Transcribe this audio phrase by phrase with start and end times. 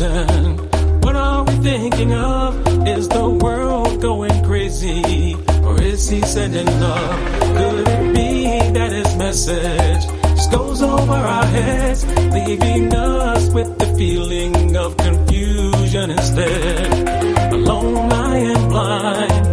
[0.00, 0.56] reason.
[1.00, 2.86] What are we thinking of?
[2.86, 5.34] Is the world going crazy?
[5.62, 7.40] Or is he sending love?
[7.40, 13.86] Could it be that his message just goes over our heads, leaving us with the
[13.96, 17.52] feeling of confusion instead?
[17.52, 19.49] Alone I am blind.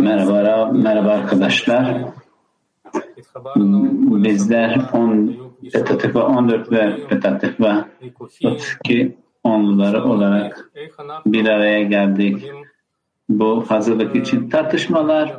[0.00, 2.04] Merhaba Rab, merhaba arkadaşlar.
[4.24, 5.36] Bizler 10
[5.72, 7.84] Petatikva 14 ve Petatikva
[8.44, 10.70] 32 onluları olarak
[11.26, 12.50] bir araya geldik.
[13.28, 15.36] Bu hazırlık için tartışmalar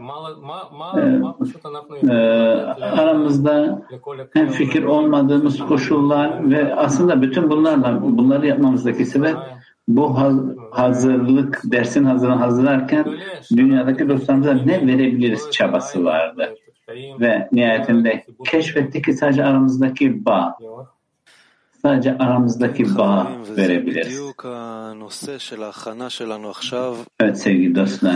[0.98, 2.16] e, e,
[2.81, 3.81] aramızda
[4.34, 9.36] hem fikir olmadığımız koşullar ve aslında bütün bunlarla bunları yapmamızdaki sebep
[9.88, 10.16] bu
[10.72, 13.06] hazırlık, dersin hazırlığını hazırlarken
[13.58, 16.56] dünyadaki dostlarımıza ne verebiliriz çabası vardı.
[17.20, 20.58] Ve nihayetinde keşfettik ki sadece aramızdaki bağ,
[21.81, 23.28] sadece aramızdaki bağ
[23.58, 24.20] verebiliriz.
[27.19, 28.16] Evet sevgili dostlar,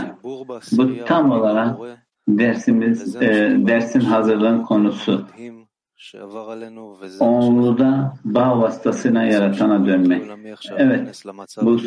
[0.72, 1.76] bu tam olarak
[2.28, 5.26] dersimiz, e, dersin hazırlığın konusu.
[7.20, 10.22] Onluda bağ vasıtasıyla yaratana dönmek.
[10.76, 11.22] Evet,
[11.62, 11.80] bu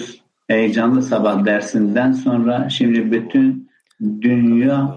[0.48, 3.70] heyecanlı sabah dersinden sonra şimdi bütün
[4.02, 4.96] dünya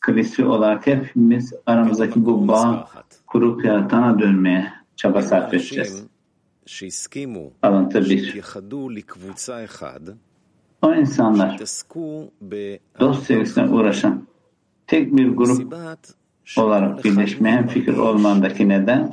[0.00, 2.88] krizi olarak hepimiz aramızdaki bu bağ
[3.26, 6.04] kurup yaratana dönmeye çaba sarf edeceğiz.
[7.62, 8.34] Alıntı bir.
[10.82, 11.58] O insanlar
[13.00, 14.26] dost sevgisine uğraşan
[14.86, 15.74] tek bir grup
[16.56, 19.12] olarak birleşmeye fikir olmandaki neden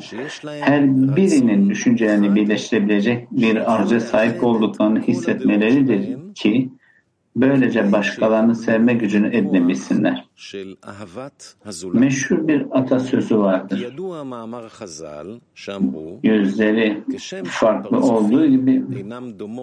[0.59, 6.69] her birinin düşüncelerini birleştirebilecek bir arzuya sahip olduklarını hissetmeleridir ki
[7.35, 10.25] böylece başkalarını sevme gücünü edinebilsinler.
[11.93, 13.93] Meşhur bir atasözü vardır.
[16.23, 17.03] Yüzleri
[17.45, 18.83] farklı olduğu gibi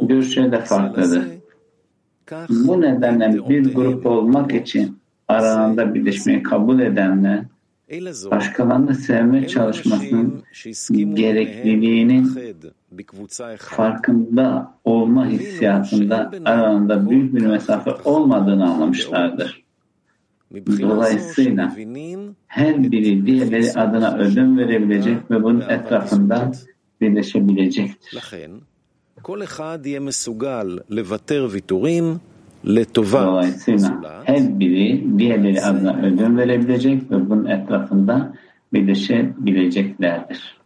[0.02, 1.24] görüşleri de farklıdır.
[2.50, 7.44] Bu nedenle bir grup olmak için aralarında birleşmeyi kabul edenler
[8.30, 10.42] başkalarını sevme çalışmasının
[11.14, 12.36] gerekliliğinin
[13.58, 19.64] farkında olma hissiyatında aralarında büyük bir mesafe olmadığını anlamışlardır.
[20.80, 21.76] Dolayısıyla
[22.46, 26.52] her biri diğerleri adına ödün verebilecek ve bunun etrafında
[27.00, 28.18] birleşebilecektir.
[33.26, 38.34] Dolayısıyla her biri diğerleri adına ödün verebilecek ve bunun etrafında
[38.72, 40.60] birleşebileceklerdir.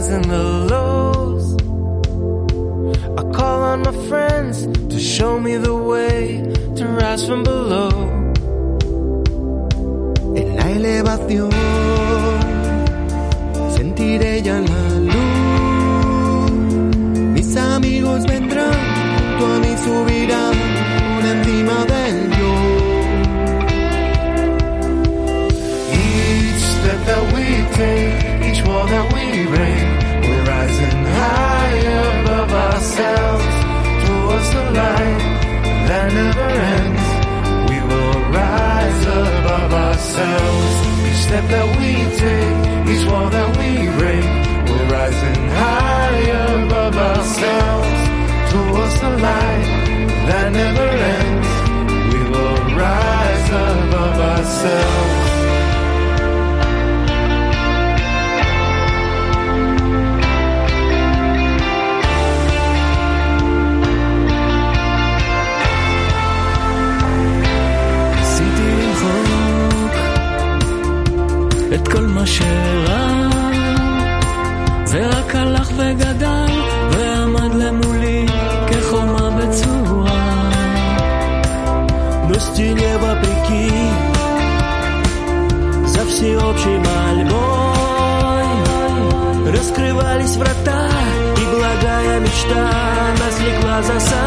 [0.00, 0.79] highs and the lows.
[3.70, 6.42] On my friends to show me the way
[6.74, 8.10] to rise from below.
[36.10, 37.70] That never ends.
[37.70, 40.74] We will rise above ourselves.
[41.06, 41.92] Each step that we
[42.24, 42.58] take,
[42.92, 44.24] each wall that we break,
[44.68, 48.00] we're rising higher above ourselves
[48.52, 49.66] towards the light
[50.28, 51.50] that never ends.
[52.14, 55.09] We will rise above ourselves.
[71.79, 73.29] את כל מה שרע
[74.85, 76.51] זה רק הלך וגדל
[76.91, 78.25] ועמד למולי
[78.67, 80.25] כחומה בצורה
[82.35, 83.69] На стене вопреки
[85.93, 88.47] За всеобщей мольбой
[89.55, 90.89] Раскрывались врата
[91.41, 92.63] И благая мечта
[93.19, 94.18] Нас влекла за собой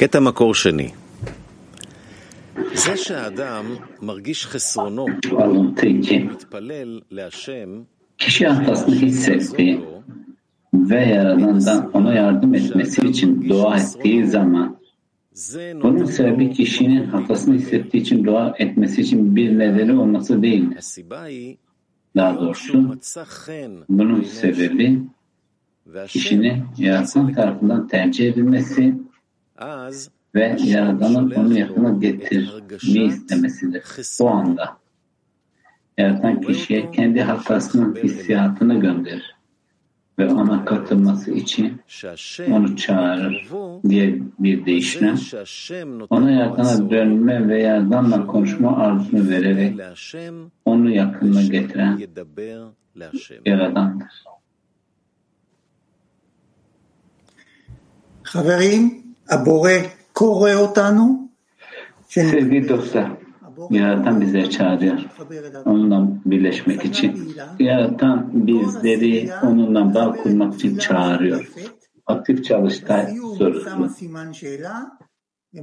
[0.00, 0.90] קטע מקור שני.
[2.74, 3.64] זה שהאדם
[4.02, 5.06] מרגיש חסרונו,
[5.38, 6.18] Alıntı 2.
[6.18, 7.82] מתפלל להשם,
[8.18, 9.80] Kişi hatasını hissettiği
[10.74, 14.76] ve Yaradan'dan ona yardım etmesi için dua ettiği zaman
[15.32, 20.42] זה bunun נותן sebebi לו, kişinin hatasını hissettiği için dua etmesi için bir nedeni olması
[20.42, 20.64] değil.
[20.78, 21.56] הסיבה היא,
[22.16, 25.06] Daha לא שהוא doğrusu מצא חן bunun בעיני sebebi השם,
[25.86, 29.09] והשם kişinin Yaratan tarafından tercih edilmesi אז
[30.35, 33.83] ve Yaradan'ın onu yakına getirmeyi istemesidir.
[34.19, 34.77] Bu anda
[35.97, 39.35] Yaradan kişiye kendi hatasının hissiyatını gönderir
[40.19, 41.81] ve ona katılması için
[42.51, 43.47] onu çağırır
[43.89, 45.13] diye bir deyişle
[46.09, 49.79] ona yardana dönme ve yardımla konuşma arzunu vererek
[50.65, 51.99] onu yakınına getiren
[53.45, 54.23] yaradandır.
[58.23, 59.10] Haberim
[62.07, 63.11] Sevgili dostlar,
[63.69, 64.99] Yaratan bize çağırıyor.
[65.65, 67.35] Onunla birleşmek için.
[67.59, 71.51] Yaratan bizleri onunla bağ kurmak için çağırıyor.
[72.05, 73.89] Aktif çalıştay sorusu.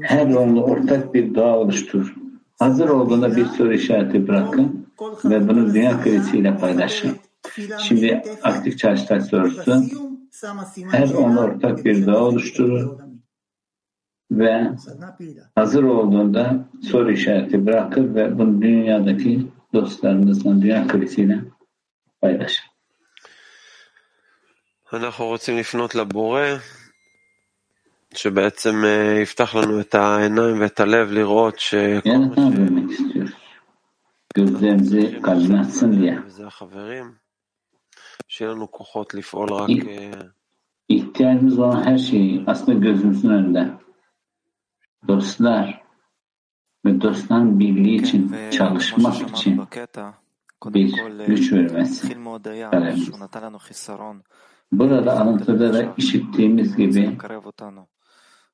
[0.02, 2.14] Her onunla ortak bir dağ oluştur.
[2.58, 4.86] Hazır olduğunda bir soru işareti bırakın
[5.24, 7.10] ve bunu dünya kredisiyle paylaşın.
[7.78, 9.82] Şimdi aktif çalıştay sorusu.
[10.90, 13.07] Her onunla ortak bir dağ oluşturur
[14.31, 15.43] ve סדנה פעילה.
[15.55, 21.41] hazır olduğunda soru işareti bırakır ve bunu dünyadaki dostlarımızla, dünya kriziyle
[22.21, 22.73] paylaşır.
[24.93, 26.45] אנחנו רוצים לפנות לבורא,
[28.15, 33.33] שבעצם אה, יפתח לנו את העיניים ואת הלב לראות שכל מה Yaratana dönmek istiyoruz.
[34.35, 36.19] Gözlerimizi kalbine açsın diye.
[36.25, 37.15] וזה החברים,
[38.27, 40.11] שיהיה לנו כוחות לפעול רק İlk אה,
[40.89, 43.69] ihtiyacımız olan her şeyi aslında gözümüzün önünde.
[45.08, 45.82] Dostlar
[46.86, 49.62] ve dostların birliği için, çalışmak için
[50.64, 50.94] bir
[51.26, 52.16] güç vermesi.
[54.72, 57.18] Burada alıntıda da işittiğimiz gibi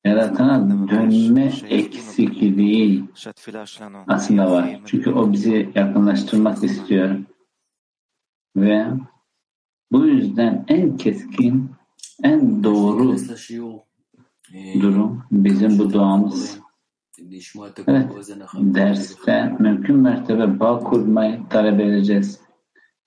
[0.05, 3.03] yaratana dönme eksikliği
[4.07, 4.79] aslında var.
[4.85, 7.19] Çünkü o bizi yakınlaştırmak istiyor.
[8.55, 8.87] Ve
[9.91, 11.71] bu yüzden en keskin,
[12.23, 13.15] en doğru
[14.81, 16.59] durum bizim bu duamız.
[17.87, 18.11] Evet,
[18.55, 22.39] derste mümkün mertebe bağ kurmayı talep edeceğiz.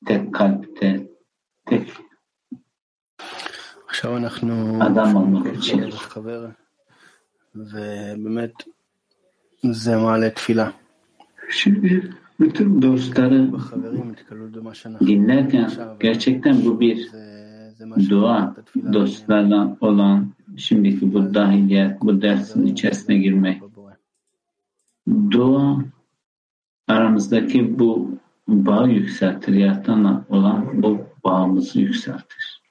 [0.07, 1.07] Tek kalpte,
[1.67, 1.93] tek
[4.81, 5.91] adam olmak için.
[11.51, 13.51] Şimdi bütün dostları
[15.01, 17.11] dinlerken gerçekten bu bir
[18.11, 18.55] dua
[18.93, 23.62] dostlarla olan şimdiki bu dahiliyet, bu dersin içerisine girmek.
[25.32, 25.78] Dua
[26.88, 28.12] aramızdaki bu
[28.48, 29.54] bağı yükseltir.
[29.54, 32.64] Yaratanla olan bu bağımızı yükseltir.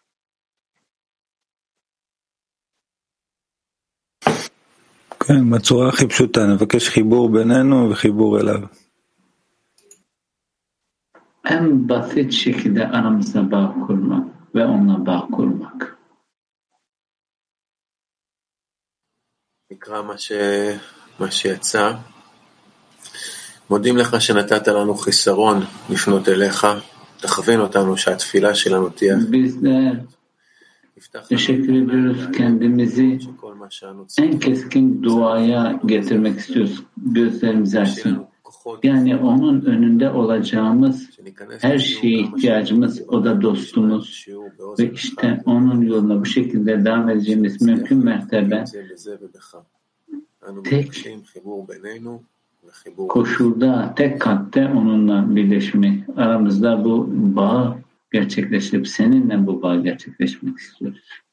[5.26, 8.60] כן, בצורה הכי פשוטה, נבקש חיבור בינינו וחיבור אליו.
[11.44, 15.95] En basit şekilde aramızda bağ kurmak ve onunla bağ kurmak.
[19.71, 20.31] נקרא מה, ש...
[21.19, 21.93] מה שיצא.
[23.69, 26.67] מודים לך שנתת לנו חיסרון לפנות אליך,
[27.17, 30.17] תכווין אותנו שהתפילה שלנו תהיה Bizler
[31.29, 33.19] teşekkür ediyoruz kendimizi
[34.17, 36.83] en keskin duaya getirmek istiyoruz.
[36.97, 38.27] Gözlerimizi açsın.
[38.83, 41.09] Yani onun önünde olacağımız
[41.61, 44.25] her şeye ihtiyacımız o da dostumuz.
[44.79, 48.63] Ve işte onun yoluna bu şekilde devam edeceğimiz mümkün mertebe
[50.63, 51.07] tek
[53.09, 56.03] koşulda, tek katte onunla birleşmek.
[56.17, 57.77] Aramızda bu bağ
[58.11, 61.26] gerçekleşip seninle bu bağ gerçekleşmek istiyoruz.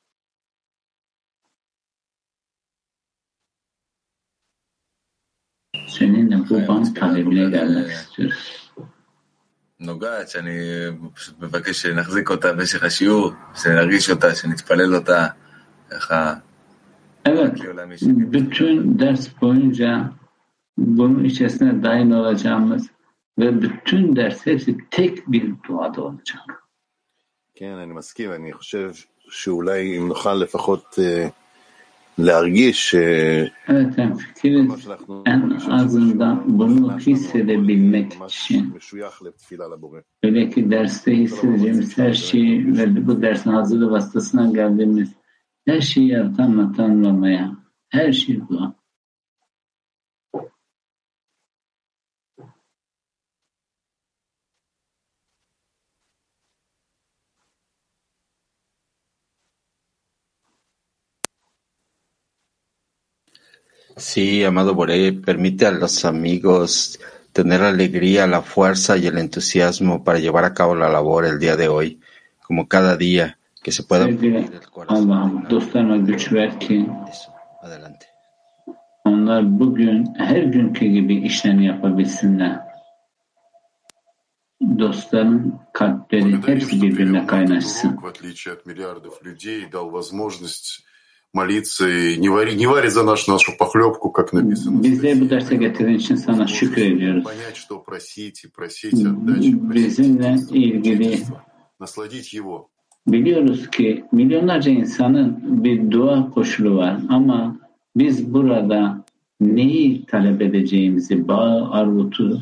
[5.93, 8.59] Seninle bu bağ talebine gelmek istiyoruz.
[9.79, 10.57] נוגעת, שאני
[11.15, 15.27] פשוט מבקש שנחזיק אותה במשך השיעור, שנרגיש אותה, שנתפלל אותה,
[15.91, 16.33] ככה,
[17.25, 17.53] Evet,
[18.31, 20.11] bütün ders boyunca
[20.77, 22.87] bunun içerisine dahil olacağımız
[23.39, 26.45] ve bütün ders hepsi tek bir duada olacak.
[27.55, 28.91] כן, אני מסכים, אני חושב
[29.29, 31.29] שאולי אם נוכל לפחות אה, להרגיש אה,
[33.68, 34.16] Evet, yani
[35.26, 38.74] en azından bunu hissedebilmek için.
[40.22, 45.12] Öyle ki derste hissedeceğimiz her şeyi ve bu dersin hazırlığı vasıtasına geldiğimiz
[45.66, 47.56] her şeyi yaratan anlamaya,
[47.88, 48.74] her şey dua.
[63.97, 66.99] Sí, amado Boré, permite a los amigos
[67.33, 71.39] tener la alegría, la fuerza y el entusiasmo para llevar a cabo la labor el
[71.39, 71.99] día de hoy,
[72.41, 74.49] como cada día, que se pueda Sevgili
[74.87, 76.89] Allah'ım dostlarına güç ver ki
[77.61, 78.05] adelante.
[79.05, 82.59] onlar bugün her günkü gibi işlerini yapabilsinler.
[84.79, 87.97] Dostların kalpleri hepsi birbirine kaynaşsın.
[88.01, 90.83] в отличие от миллиардов людей, дал возможность
[91.33, 94.81] молиться и не варить, не варить за наш, нашу похлебку, как написано.
[94.81, 97.23] Bizleri bu derse getirdiğin için sana şükür ediyoruz.
[97.23, 101.19] Понять, что просить и просить отдачи, просить Bizimle ilgili
[101.79, 102.67] насладить его.
[103.07, 107.57] biliyoruz ki milyonlarca insanın bir dua koşulu var ama
[107.95, 109.05] biz burada
[109.41, 112.41] neyi talep edeceğimizi, bağ, arvutu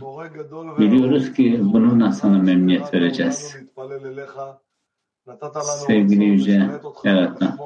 [0.79, 3.55] biliyoruz ki bununla sana memnuniyet vereceğiz.
[5.87, 6.69] Sevgili Yüce
[7.03, 7.57] Yaratan,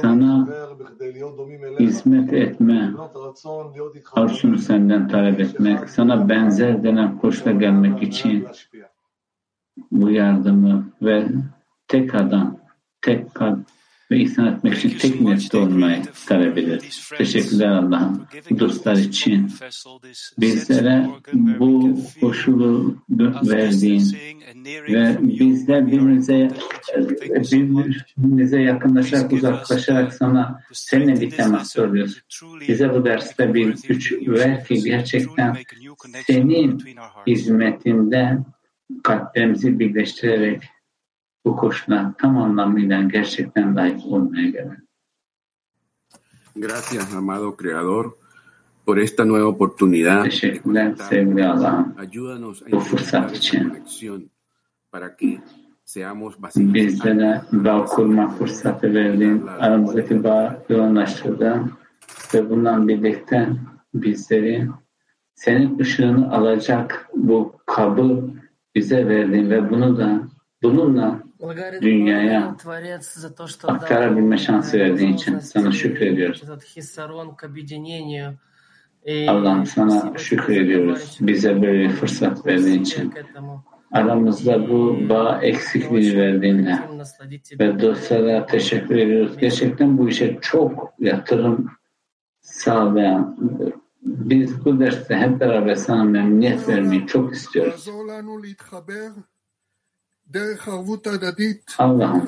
[0.00, 0.48] sana
[1.80, 2.92] hizmet etme,
[4.12, 8.46] arzusunu senden talep etmek, sana benzer denen koşula gelmek için
[9.90, 11.26] bu yardımı ve
[11.88, 12.56] tek adam,
[13.00, 13.58] tek kalp
[14.14, 16.80] ve ihsan etmek için tek niyette olmayı talep.
[17.18, 18.26] Teşekkürler Allah'ım.
[18.50, 19.50] Bu dostlar için
[20.38, 22.96] bizlere bu koşulu
[23.42, 24.16] verdiğin
[24.66, 26.50] ve bizler birbirimize,
[27.26, 32.22] birbirimize yakınlaşarak uzaklaşarak sana seninle diklemek soruyoruz.
[32.68, 35.56] Bize bu derste bir güç ver ki gerçekten
[36.26, 36.82] senin
[37.26, 38.38] hizmetinde
[39.02, 40.62] kalplerimizi birleştirerek
[41.44, 44.84] bu koşula tam anlamıyla gerçekten layık olmaya gelen.
[46.56, 48.12] Gracias, amado Creador,
[48.86, 50.24] por esta nueva oportunidad.
[50.24, 51.94] Teşekkürler sevgili Allah'ım.
[52.72, 53.72] Bu fırsat için.
[54.92, 55.38] Para que
[55.84, 57.42] seamos Bizlere
[58.38, 59.46] fırsatı verdin.
[59.46, 61.72] Aramızdaki bağ yoğunlaştırdın.
[62.34, 63.48] Ve bundan birlikte
[63.94, 64.68] bizleri
[65.34, 68.30] senin ışığını alacak bu kabı
[68.74, 70.22] bize verdin ve bunu da
[70.62, 71.23] bununla
[71.82, 72.56] dünyaya
[73.68, 76.42] aktarabilme şansı verdiğin için sana şükrediyoruz.
[79.28, 81.18] Allah'ım sana şükrediyoruz.
[81.20, 83.14] Bize böyle bir fırsat verdiğin için.
[83.92, 86.78] Aramızda bu bağ eksikliğini verdiğinle
[87.60, 89.36] ve dostlara teşekkür ediyoruz.
[89.38, 91.70] Gerçekten bu işe çok yatırım
[92.40, 93.36] sağlayan
[94.02, 97.88] biz bu derste hep beraber sana memnuniyet vermeyi çok istiyoruz.
[101.78, 102.24] Allah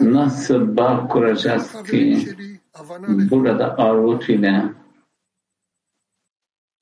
[0.00, 2.36] nasıl bağ kuracağız ki
[3.30, 4.74] burada arvut ile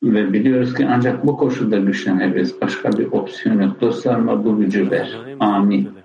[0.02, 2.60] ve biliyoruz ki ancak bu koşulda güçlenebiliriz.
[2.60, 3.80] Başka bir opsiyon yok.
[3.80, 5.36] Dostlarıma bu gücü ver.
[5.40, 6.00] Amin.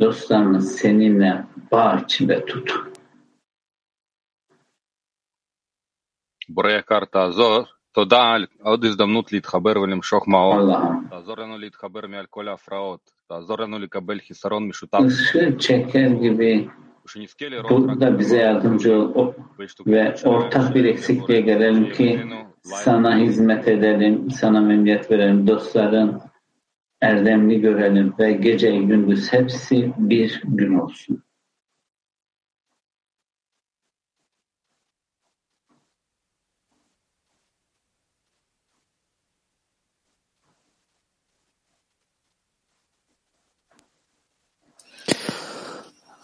[0.00, 2.94] Dostlarını seninle bağ içinde tut.
[6.48, 7.66] Buraya karta zor.
[7.93, 10.77] תודה על עוד הזדמנות להתחבר ולמשוך מאור.
[11.09, 13.11] תעזור לנו להתחבר מעל כל ההפרעות.
[13.29, 14.99] תעזור לנו לקבל חיסרון משותף.
[15.07, 16.69] Işığı çeker gibi
[17.69, 19.33] burada bize yardımcı ol
[19.87, 22.21] ve ortak bir eksikliğe gelelim ki
[22.63, 26.21] sana hizmet edelim, sana memnuniyet verelim, dostların
[27.01, 31.22] erdemli görelim ve gece gündüz hepsi bir gün olsun.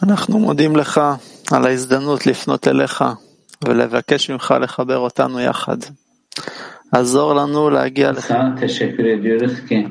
[0.03, 1.01] אנחנו מודים לך
[1.51, 3.03] על ההזדמנות לפנות אליך
[3.67, 5.77] ולבקש ממך לחבר אותנו יחד.
[6.91, 8.27] עזור לנו להגיע לך.
[8.27, 9.87] Sana teşekkür ediyoruz ki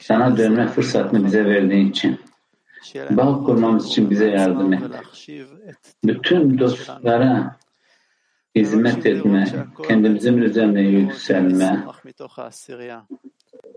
[0.00, 2.18] sana dönme fırsatını bize verdiğin için.
[3.10, 4.82] Bağ kurmamız için bize yardım et.
[6.04, 7.56] Bütün dostlara
[8.56, 9.44] hizmet etme,
[9.88, 11.84] kendimizin üzerine yükselme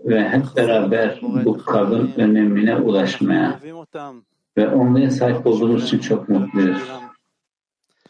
[0.04, 3.60] ve hep beraber bu kabın önemine ulaşmaya
[4.57, 6.81] ve onlara sahip olduğumuz için çok mutluyuz.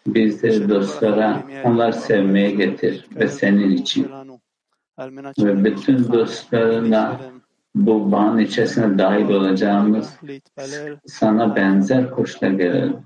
[0.08, 4.12] Bizleri dostlara onlar sevmeye getir ve senin için
[5.40, 7.22] ve bütün dostlarına
[7.76, 10.14] bu bağın içerisine dahil olacağımız
[11.06, 12.98] sana benzer koşula gelelim.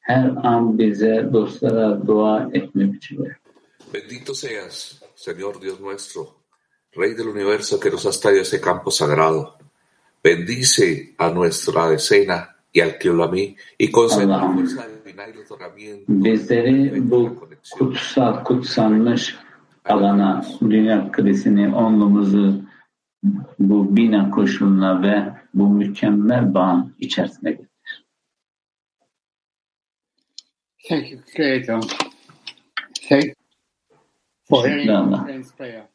[0.00, 3.36] Her an bize dostlara dua etme ver.
[3.94, 6.26] Bendito seas, Señor Dios nuestro,
[6.96, 9.56] Rey del universo que nos has traído ese campo sagrado.
[10.24, 16.04] Bendice a nuestra decena y al Kiolamí y concede la fuerza divina y el otorgamiento.
[16.08, 19.36] Bizleri bu kutsal, kutsanmış
[19.84, 22.62] alana, dünya krizini, onluğumuzu
[23.58, 27.68] bu bina koşuluna ve bu mükemmel bağın içerisine getir.
[30.88, 31.82] Thank you, Creator.
[33.08, 33.34] Thank
[34.48, 35.88] for hearing our friends' prayer.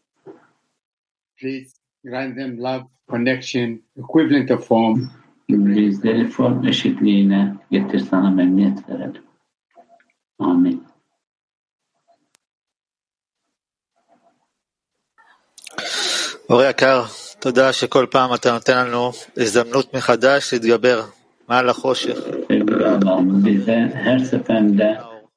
[1.38, 5.10] Please grant them love, connection, equivalent of form.
[5.50, 9.24] Bizleri form eşitliğine getir sana memnuniyet verelim.
[10.40, 10.78] Amin.
[16.50, 17.04] אור יקר,
[17.40, 21.02] תודה שכל פעם אתה נותן לנו הזדמנות מחדש להתגבר
[21.50, 22.18] מעל החושך.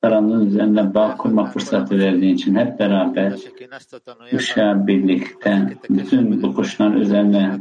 [0.07, 3.33] Karanlığın üzerinde bağ kurma fırsatı verdiğin için hep beraber
[4.35, 7.61] ışığa birlikte bütün bu kuşların üzerine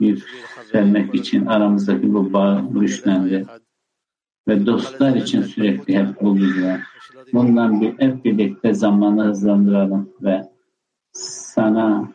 [0.00, 3.46] yükselmek için aramızdaki bu bağ güçlendi.
[4.48, 6.38] Ve dostlar için sürekli hep bu.
[7.32, 10.42] Bundan bir, hep birlikte zamanı hızlandıralım ve
[11.12, 12.12] sana